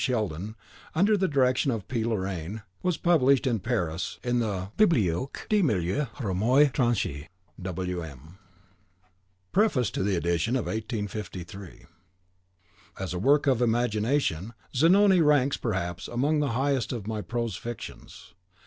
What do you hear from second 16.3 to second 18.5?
the highest of my prose fictions.